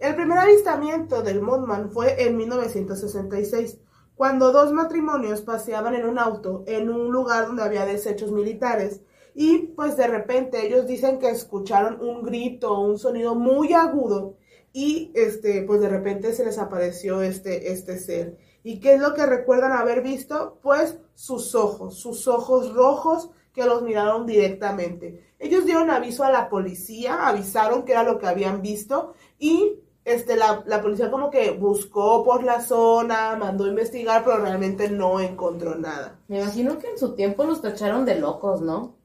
[0.00, 3.80] El primer avistamiento del Mothman fue en 1966,
[4.14, 9.02] cuando dos matrimonios paseaban en un auto en un lugar donde había desechos militares
[9.34, 14.38] y pues de repente ellos dicen que escucharon un grito, un sonido muy agudo
[14.72, 18.38] y este pues de repente se les apareció este este ser.
[18.62, 20.58] ¿Y qué es lo que recuerdan haber visto?
[20.62, 25.34] Pues sus ojos, sus ojos rojos que los miraron directamente.
[25.38, 30.36] Ellos dieron aviso a la policía, avisaron que era lo que habían visto y este,
[30.36, 35.20] la, la policía como que buscó por la zona, mandó a investigar, pero realmente no
[35.20, 36.18] encontró nada.
[36.28, 38.96] Me imagino que en su tiempo los tacharon de locos, ¿no?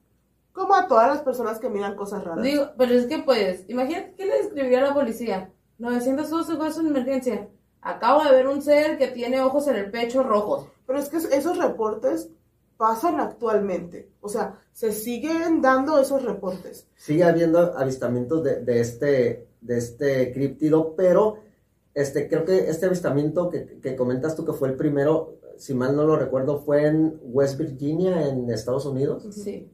[0.52, 2.42] Como a todas las personas que miran cosas raras.
[2.42, 5.52] Digo, pero es que pues, imagínate qué le escribiría a la policía.
[5.78, 7.48] 912 fue su emergencia.
[7.82, 10.66] Acabo de ver un ser que tiene ojos en el pecho rojos.
[10.86, 12.30] Pero es que esos reportes
[12.76, 14.10] pasan actualmente.
[14.20, 16.86] O sea, se siguen dando esos reportes.
[16.96, 21.38] Sigue habiendo avistamientos de, de este, de este críptido, pero
[21.94, 25.96] este, creo que este avistamiento que, que comentas tú que fue el primero, si mal
[25.96, 29.26] no lo recuerdo, fue en West Virginia, en Estados Unidos.
[29.34, 29.72] Sí.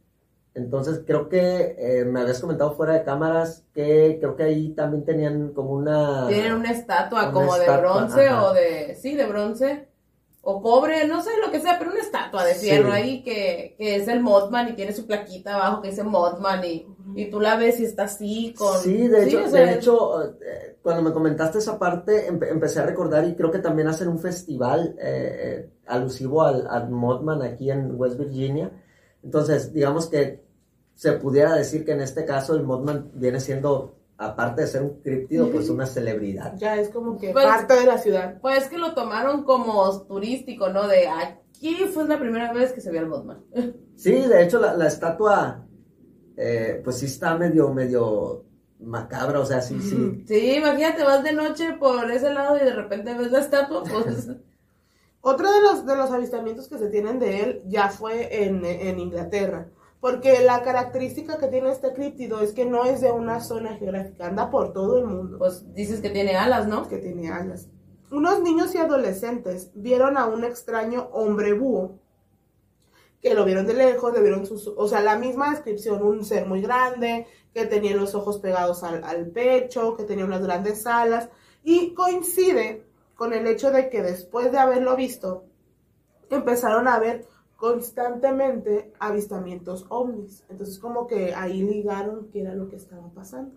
[0.55, 5.05] Entonces creo que eh, me habías comentado fuera de cámaras que creo que ahí también
[5.05, 6.29] tenían como una...
[6.29, 8.51] Tienen una estatua Una como de bronce ajá.
[8.51, 9.89] o de, sí, de bronce.
[10.43, 12.93] O cobre, no sé lo que sea, pero una estatua de fierro Sí.
[12.93, 16.87] ahí que, que es el Mothman y tiene su plaquita abajo que dice Mothman y,
[17.17, 18.79] y tú la ves y está así con...
[18.81, 22.81] Sí, de hecho, o sea, de hecho eh, cuando me comentaste esa parte, empe- empecé
[22.81, 27.43] a recordar y creo que también hacen un festival eh, eh, alusivo al, al Mothman
[27.43, 28.71] aquí en West Virginia.
[29.23, 30.43] Entonces, digamos que
[30.95, 35.01] se pudiera decir que en este caso el Mothman viene siendo, aparte de ser un
[35.01, 36.55] críptido, pues una celebridad.
[36.57, 38.39] Ya es como que Pues- parte de la ciudad.
[38.41, 40.87] Pues que lo tomaron como turístico, ¿no?
[40.89, 43.45] De aquí fue la primera vez que se vio el Mothman.
[43.97, 45.65] Sí, de hecho la, la estatua,
[46.37, 48.45] eh, pues sí está medio, medio
[48.81, 50.25] macabra, o sea, sí, sí.
[50.27, 54.29] Sí, imagínate, vas de noche por ese lado y de repente ves la estatua, pues...
[55.25, 58.99] Otro de los, de los avistamientos que se tienen de él ya fue en, en
[58.99, 59.69] Inglaterra.
[60.01, 64.27] Porque la característica que tiene este críptido es que no es de una zona geográfica,
[64.27, 65.39] anda por todo el mundo.
[65.39, 66.89] Pues dices que tiene alas, ¿no?
[66.89, 67.69] que tiene alas.
[68.11, 72.02] Unos niños y adolescentes vieron a un extraño hombre búho
[73.23, 76.47] que lo vieron de lejos, le vieron sus, o sea, la misma descripción, un ser
[76.47, 81.29] muy grande, que tenía los ojos pegados al, al pecho, que tenía unas grandes alas,
[81.63, 85.45] y coincide con el hecho de que después de haberlo visto,
[86.29, 90.45] empezaron a ver constantemente avistamientos ovnis.
[90.49, 93.55] Entonces como que ahí ligaron qué era lo que estaba pasando.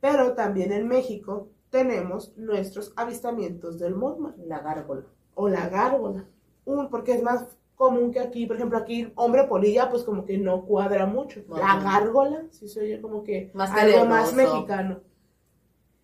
[0.00, 5.04] Pero también en México tenemos nuestros avistamientos del Mothman La gárgola.
[5.34, 6.24] o la gárgola.
[6.64, 7.44] Un, porque es más
[7.82, 11.42] común que aquí, por ejemplo, aquí hombre polilla, pues como que no cuadra mucho.
[11.48, 15.00] La gárgola, sí se oye como que Más algo más mexicano.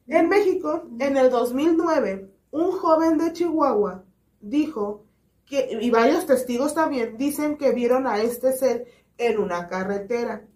[0.08, 4.04] En México, en el 2009, un joven de Chihuahua
[4.40, 5.04] dijo
[5.46, 8.86] que, y varios testigos también, dicen que vieron a este ser
[9.16, 10.48] en una carretera.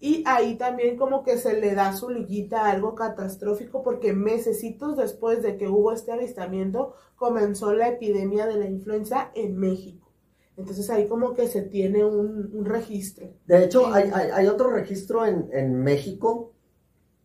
[0.00, 4.96] Y ahí también como que se le da su liguita a algo catastrófico porque mesecitos
[4.96, 10.05] después de que hubo este avistamiento comenzó la epidemia de la influenza en México.
[10.56, 13.28] Entonces ahí como que se tiene un, un registro.
[13.46, 16.52] De hecho, hay, hay, hay otro registro en, en México.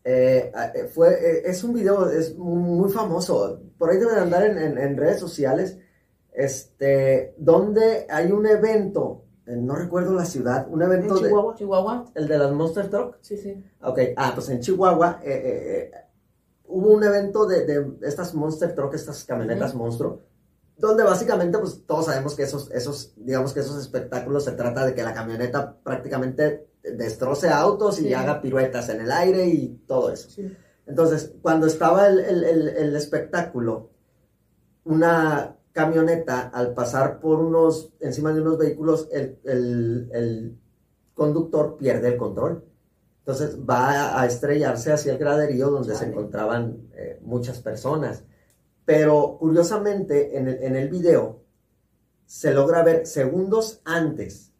[0.04, 3.62] eh, eh, fue, eh, es un video, es muy, famoso.
[3.78, 5.78] Por ahí debe de andar en, en- en redes sociales.
[6.34, 11.56] Este, donde hay un evento, no recuerdo la ciudad, un En evento de, Chihuahua.
[11.56, 12.06] Chihuahua.
[12.16, 13.18] el de las Monster Truck.
[13.22, 13.64] Sí, sí.
[13.84, 15.92] Ok, ah, pues en Chihuahua eh,
[16.68, 20.22] hubo un evento de, de estas Monster Truck, estas camionetas monstruo,
[20.82, 24.94] donde básicamente pues todos sabemos que esos, esos, digamos que esos espectáculos se trata de
[24.96, 28.14] que la camioneta prácticamente destroce autos y Sí.
[28.14, 30.30] haga piruetas en el aire y todo eso.
[30.30, 30.52] Sí.
[30.88, 33.92] Entonces, cuando estaba el, el- el- el espectáculo,
[34.84, 40.60] una camioneta al pasar por unos, encima de unos vehículos, el, el- el
[41.14, 42.66] conductor pierde el control.
[43.20, 48.24] Entonces va a estrellarse hacia el graderío donde se encontraban eh, muchas personas.
[48.92, 51.44] Pero curiosamente, en el, en el video
[52.26, 54.52] se logra ver segundos antes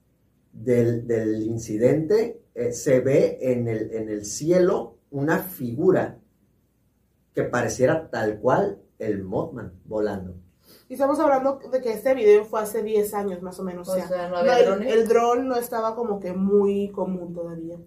[0.54, 6.18] del, del incidente, eh, se ve en el, en el cielo una figura
[7.34, 10.36] que pareciera tal cual el Mothman volando.
[10.88, 13.90] Y estamos hablando de que este video fue hace 10 años más o menos.
[13.90, 14.94] O sea, sea, no había el- drones.
[14.94, 17.78] El, dron no estaba como que muy común todavía.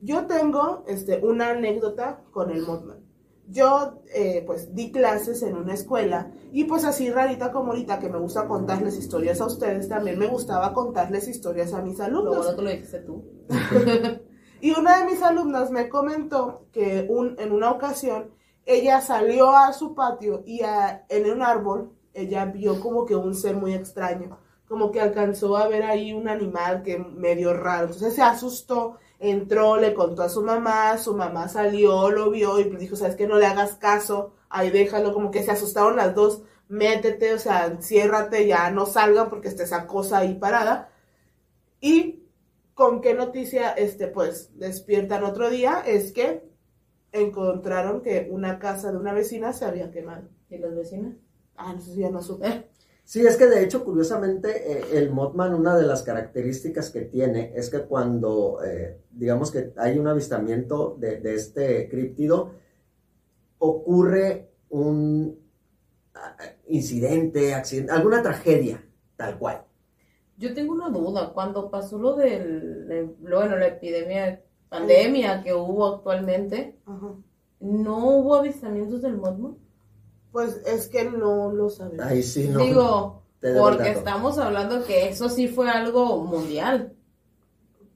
[0.00, 3.05] Yo tengo este, una anécdota con el Mothman.
[3.48, 8.08] Yo, eh, pues, di clases en una escuela y pues así rarita como ahorita que
[8.08, 12.36] me gusta contarles historias a ustedes, también me gustaba contarles historias a mis Lo alumnos.
[12.36, 13.24] bueno que lo dijiste tú.
[14.60, 18.30] Y una de mis alumnas me comentó que un, en una ocasión
[18.64, 23.34] ella salió a su patio y a- en un árbol ella vio como que un
[23.34, 27.86] ser muy extraño, como que alcanzó a ver ahí un animal que medio raro.
[27.86, 32.64] Entonces se asustó, entró, le contó a su mamá, su mamá salió, lo vio y
[32.64, 36.14] pues dijo, sabes que no le hagas caso, ahí déjalo, como que se asustaron las
[36.14, 40.90] dos, métete, o sea, enciérrate, ya no salgan porque está esa cosa ahí parada.
[41.80, 42.24] Y
[42.74, 46.42] con qué noticia, este, pues, despiertan otro día, es que
[47.12, 50.28] encontraron que una casa de una vecina se había quemado.
[50.50, 51.16] ¿Y las vecinas?
[51.56, 52.68] Ah, no sé si ya no supe.
[53.06, 57.52] Sí, es que de hecho, curiosamente, eh, el Mothman, una de las características que tiene
[57.54, 62.50] es que cuando, eh, digamos que hay un avistamiento de, de este críptido,
[63.58, 65.38] ocurre un
[66.14, 66.36] ah,
[66.68, 68.84] incidente, accidente, alguna tragedia,
[69.16, 69.62] tal cual.
[70.36, 71.32] Yo tengo una duda.
[71.32, 77.14] Cuando pasó lo del, de- bueno, la epidemia, pandemia que hubo actualmente, Ajá.
[77.60, 79.56] ¿no hubo avistamientos del Mothman?
[80.36, 82.04] Pues es que no lo sabemos.
[82.04, 82.58] Ahí sí, no.
[82.58, 83.22] Digo,
[83.58, 86.92] porque estamos hablando que eso sí fue algo mundial.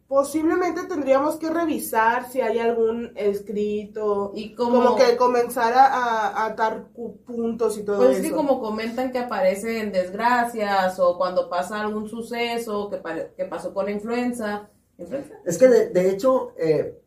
[0.08, 5.84] Posiblemente tendríamos que revisar si hay algún escrito, Y como, como, que comenzar a,
[6.28, 6.86] a atar
[7.26, 8.30] puntos y todo pues es eso.
[8.30, 13.02] que como comentan que aparecen desgracias o cuando pasa algún suceso que,
[13.36, 14.70] que pasó con la influenza.
[14.96, 15.34] ¿Influenza?
[15.44, 16.98] Es que de, de hecho, eh,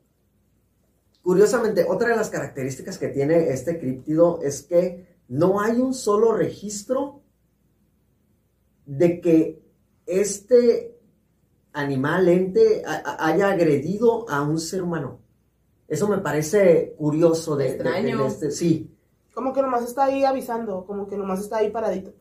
[1.23, 6.31] curiosamente, otra de las características que tiene este críptido es que no hay un solo
[6.33, 7.21] registro
[8.85, 9.63] de que
[10.05, 10.97] este
[11.73, 15.19] animal, ente, a- a- haya agredido a un ser humano.
[15.87, 18.21] Eso me parece curioso de, de- de- Extraño.
[18.23, 18.89] de este, sí.
[19.33, 22.13] Como que nomás está ahí avisando, como que nomás está ahí paradito.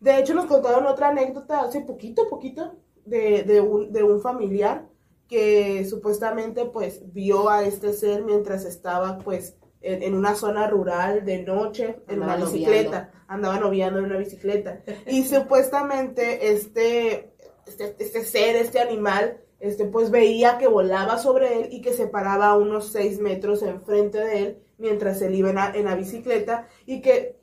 [0.00, 4.88] De hecho, nos contaron otra anécdota hace poquito, poquito, de, de, un, de un familiar
[5.26, 11.24] que supuestamente pues vio a este ser mientras estaba pues en, en una zona rural
[11.24, 14.80] de noche en Andaba una bicicleta, andaba noviando en una bicicleta.
[15.06, 17.32] Y supuestamente este,
[17.66, 22.06] este, este ser, este animal, este, pues veía que volaba sobre él y que se
[22.06, 25.94] paraba a unos seis metros enfrente de él mientras él iba en la, en la
[25.94, 27.38] bicicleta y que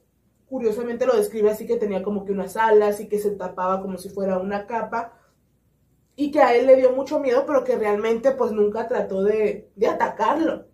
[0.48, 3.98] curiosamente lo describe así que tenía como que unas alas y que se tapaba como
[3.98, 5.14] si fuera una capa
[6.16, 9.70] y que a él le dio mucho miedo pero que realmente pues nunca trató de,
[9.76, 10.66] de atacarlo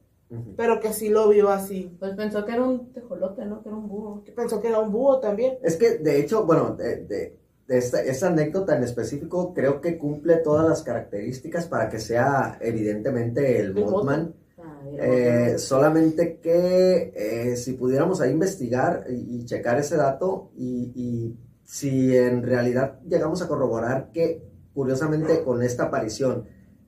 [0.56, 3.62] Pero que sí lo vio así Pues pensó que era un tejolote, ¿no?
[3.62, 4.24] Que era un búho.
[4.24, 7.78] que pensó que era un búho también Es que, de hecho, bueno, de, de- de
[7.78, 13.60] esta, esta anécdota en específico creo que cumple todas las características para que sea evidentemente
[13.60, 14.34] el El Mothman.
[14.60, 20.92] Ah, Eh, solamente que eh, si pudiéramos ahí investigar y, y checar ese dato y,
[20.96, 24.44] y si en realidad llegamos a corroborar que
[24.74, 26.46] curiosamente con esta aparición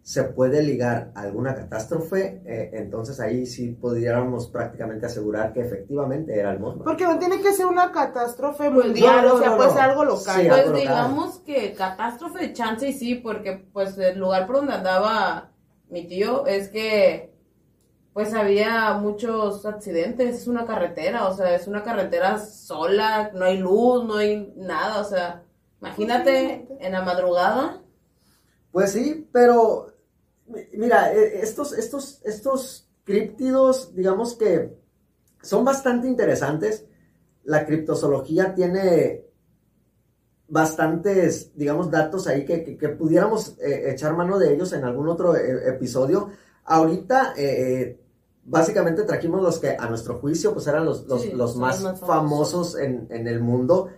[0.08, 6.38] se puede ligar a alguna catástrofe, eh, entonces ahí sí pudiéramos prácticamente asegurar que efectivamente
[6.40, 6.84] era el Mothman.
[6.84, 9.76] porque no tiene que ser una catástrofe mundial no, o sea no, puede no.
[9.76, 10.82] ser algo local Sí, Pues algo local.
[10.82, 15.50] digamos que catástrofe de chance y sí, porque pues el lugar por donde andaba
[15.90, 17.34] mi tío es que
[18.14, 23.58] pues había muchos accidentes, es una carretera, o sea, es una carretera sola, no hay
[23.58, 25.44] luz, no hay nada, o sea,
[25.82, 27.82] imagínate en la madrugada,
[28.72, 29.88] Pues sí, pero
[30.74, 34.78] mira, eh, estos, estos, estos críptidos, digamos que
[35.42, 36.86] son bastante interesantes.
[37.44, 39.26] La criptozoología tiene
[40.48, 45.08] bastantes, digamos, datos ahí que, que- que pudiéramos eh, echar mano de ellos en algún
[45.10, 46.30] otro eh, episodio.
[46.66, 48.00] Ahorita, eh,
[48.44, 51.94] básicamente trajimos los que a nuestro juicio pues eran los, los, Sí, los más, los
[51.94, 53.90] más famosos en, en el mundo.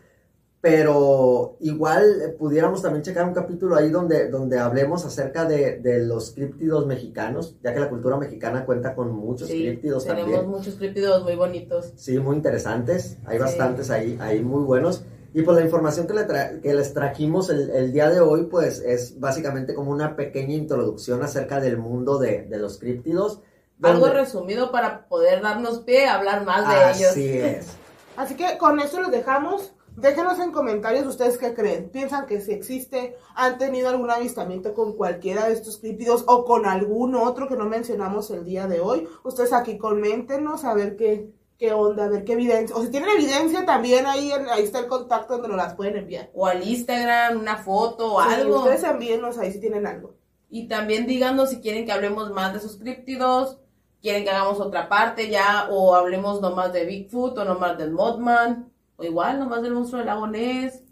[0.69, 5.99] Pero igual eh, pudiéramos también checar un capítulo ahí donde, donde hablemos acerca de, de
[6.05, 10.49] los críptidos mexicanos, ya que la cultura mexicana cuenta con muchos sí, críptidos tenemos también.
[10.51, 11.93] muchos críptidos muy bonitos.
[11.95, 13.17] Sí, muy interesantes.
[13.25, 13.43] Hay Sí.
[13.43, 15.03] bastantes ahí, ahí muy buenos.
[15.33, 18.43] Y pues la información que, le tra- que les trajimos el, el día de hoy,
[18.45, 23.41] pues es básicamente como una pequeña introducción acerca del mundo de, de los críptidos.
[23.83, 27.11] Algo resumido para poder darnos pie a hablar más de ellos.
[27.11, 27.67] Así es.
[28.17, 29.73] Así que con esto los dejamos.
[29.97, 31.89] Déjenos en comentarios ustedes qué creen.
[31.89, 36.67] ¿Piensan que si existe, han tenido algún avistamiento con cualquiera de estos críptidos o con
[36.67, 39.07] algún otro que no mencionamos el día de hoy?
[39.23, 42.75] Ustedes aquí coméntenos a ver qué, qué onda, a ver qué evidencia.
[42.75, 45.97] O si tienen evidencia también ahí, en- ahí está el contacto donde nos las pueden
[45.97, 46.29] enviar.
[46.35, 48.57] O al Instagram, una foto o Sí, algo.
[48.59, 50.13] Ustedes envíenos ahí si tienen algo.
[50.47, 53.57] Y también díganos si quieren que hablemos más de sus críptidos,
[53.99, 58.71] quieren que hagamos otra parte ya, o hablemos nomás de Bigfoot, o nomás del Mothman,
[58.97, 60.83] o igual nomás del monstruo del lago Ness,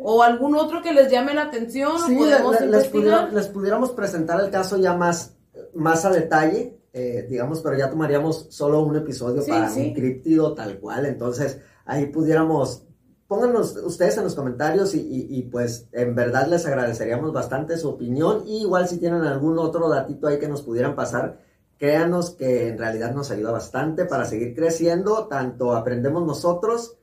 [0.00, 4.40] o algún otro que les llame la atención, Sí, o les, pudiera- les pudiéramos presentar
[4.40, 5.34] el caso ya más,
[5.74, 9.80] más a detalle, eh, digamos, pero ya tomaríamos solo un episodio Sí, para sí.
[9.88, 11.06] un críptido tal cual.
[11.06, 12.84] Entonces, ahí pudiéramos,
[13.26, 17.88] pónganos ustedes en los comentarios y, y- y, pues en verdad les agradeceríamos bastante su
[17.88, 18.44] opinión.
[18.46, 21.40] Y igual si tienen algún otro datito ahí que nos pudieran pasar,
[21.78, 26.96] créanos que en realidad nos ayuda bastante para seguir creciendo, tanto aprendemos nosotros.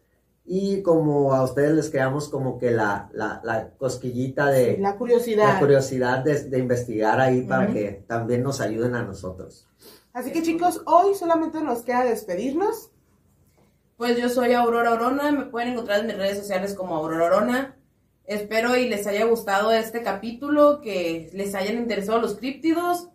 [0.43, 5.53] Y como a ustedes les creamos como que la, la, la cosquillita de, La curiosidad.
[5.53, 9.67] la curiosidad de, de investigar ahí para que también nos ayuden a nosotros.
[10.13, 12.91] Así que chicos, hoy solamente nos queda despedirnos.
[13.97, 17.77] Pues yo soy Aurora Orona, me pueden encontrar en mis redes sociales como Aurora Orona.
[18.25, 23.09] Espero y les haya gustado este capítulo, que les hayan interesado los críptidos.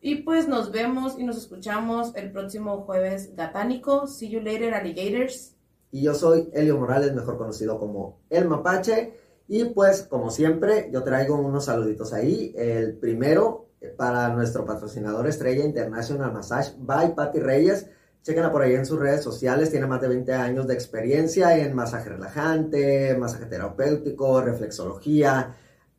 [0.00, 4.08] Y pues nos vemos y nos escuchamos el próximo jueves gatánico.
[4.08, 5.51] See you later, alligators.
[5.92, 9.12] Y yo soy Elio Morales, mejor conocido como El Mapache.
[9.46, 12.54] Y pues, como siempre, yo traigo unos saluditos ahí.
[12.56, 17.86] El primero eh, para nuestro patrocinador estrella International Massage by Patty Reyes.
[18.22, 19.70] Chequenla por ahí en sus redes sociales.
[19.70, 25.54] Tiene más de 20 años de experiencia en masaje relajante, masaje terapéutico, reflexología.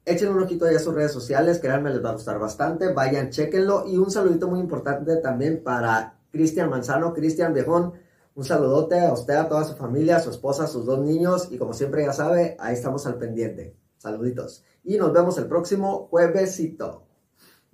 [0.06, 2.91] Échenle un ojito ahí a sus redes sociales, créanme, les va a gustar bastante.
[2.91, 3.86] Vayan, chequenlo.
[3.88, 7.94] Y un saludito muy importante también para Cristian Manzano, Cristian Viejón.
[8.36, 11.50] Un saludote a usted, a toda su familia, a su esposa, a sus dos niños.
[11.52, 13.76] Y como siempre ya sabe, ahí estamos al pendiente.
[13.98, 14.64] Saluditos.
[14.84, 17.04] Y nos vemos el próximo juevesito.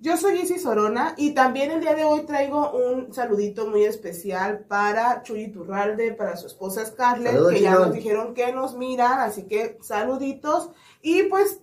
[0.02, 4.60] Yo soy Isis Sorona y también el día de hoy traigo un saludito muy especial
[4.60, 9.20] para Chuy Turralde, para su esposa Scarlett, Saludos, que ya nos dijeron que nos miran,
[9.20, 10.70] así que saluditos.
[11.02, 11.60] Y pues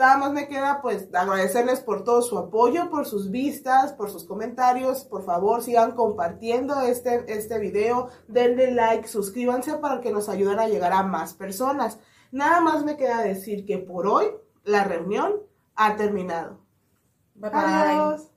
[0.00, 4.24] nada más me queda pues agradecerles por todo su apoyo, por sus vistas, por sus
[4.24, 5.04] comentarios.
[5.04, 10.68] Por favor, sigan compartiendo este, este video, denle like, suscríbanse para que nos ayuden a
[10.68, 11.98] llegar a más personas.
[12.32, 14.26] Nada más me queda decir que por hoy
[14.64, 15.34] la reunión
[15.76, 16.60] ha terminado.
[17.34, 17.60] Bye bye.
[17.60, 18.29] Adiós.